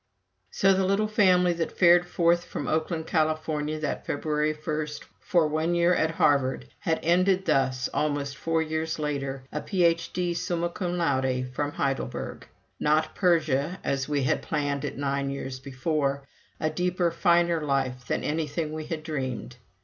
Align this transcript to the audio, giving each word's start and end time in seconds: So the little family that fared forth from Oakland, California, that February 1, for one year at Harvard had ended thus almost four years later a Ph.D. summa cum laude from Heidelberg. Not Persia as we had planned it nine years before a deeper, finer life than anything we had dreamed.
So 0.49 0.73
the 0.73 0.83
little 0.83 1.07
family 1.07 1.53
that 1.53 1.77
fared 1.77 2.07
forth 2.07 2.43
from 2.45 2.67
Oakland, 2.67 3.05
California, 3.05 3.77
that 3.81 4.03
February 4.03 4.51
1, 4.51 4.87
for 5.19 5.47
one 5.47 5.75
year 5.75 5.93
at 5.93 6.09
Harvard 6.09 6.65
had 6.79 6.99
ended 7.03 7.45
thus 7.45 7.87
almost 7.93 8.35
four 8.35 8.63
years 8.63 8.97
later 8.97 9.43
a 9.51 9.61
Ph.D. 9.61 10.33
summa 10.33 10.69
cum 10.69 10.97
laude 10.97 11.49
from 11.53 11.73
Heidelberg. 11.73 12.47
Not 12.79 13.13
Persia 13.13 13.77
as 13.83 14.09
we 14.09 14.23
had 14.23 14.41
planned 14.41 14.83
it 14.85 14.97
nine 14.97 15.29
years 15.29 15.59
before 15.59 16.23
a 16.59 16.71
deeper, 16.71 17.11
finer 17.11 17.61
life 17.61 18.07
than 18.07 18.23
anything 18.23 18.71
we 18.73 18.85
had 18.87 19.03
dreamed. 19.03 19.57